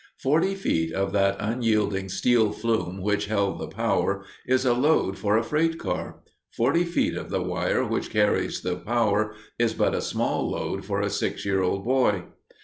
[0.17, 5.37] Forty feet of that unyielding steel flume which held the power is a load for
[5.37, 6.21] a freight car;
[6.57, 11.01] forty feet of the wire which carries the power is but a small load for
[11.01, 12.23] a six year old boy.